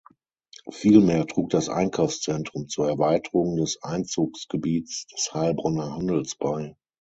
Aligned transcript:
Vielmehr 0.71 1.27
trug 1.27 1.51
das 1.51 1.69
Einkaufszentrum 1.69 2.67
zur 2.67 2.87
Erweiterung 2.89 3.57
des 3.57 3.83
Einzugsgebiets 3.83 5.05
des 5.05 5.31
Heilbronner 5.31 5.91
Handels 5.95 6.33
bei. 6.37 6.75